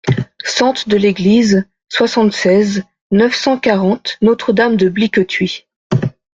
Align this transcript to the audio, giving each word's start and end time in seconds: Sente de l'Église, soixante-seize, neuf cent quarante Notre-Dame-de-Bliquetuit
Sente 0.45 0.89
de 0.89 0.97
l'Église, 0.97 1.67
soixante-seize, 1.87 2.81
neuf 3.11 3.35
cent 3.35 3.59
quarante 3.59 4.17
Notre-Dame-de-Bliquetuit 4.23 5.67